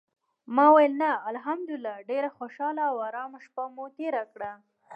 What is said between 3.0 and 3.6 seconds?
آرامه